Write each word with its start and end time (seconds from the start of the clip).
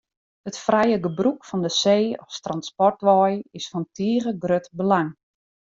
It 0.49 0.55
frije 0.63 0.97
gebrûk 1.05 1.39
fan 1.47 1.61
de 1.65 1.71
see 1.81 2.17
as 2.25 2.37
transportwei 2.45 3.35
is 3.57 3.65
fan 3.71 3.85
tige 3.95 4.31
grut 4.43 4.65
belang. 4.77 5.11